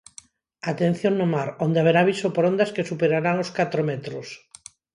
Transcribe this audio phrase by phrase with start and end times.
[0.71, 4.27] Atención no mar, onde haberá aviso por ondas que superarán os catro metros.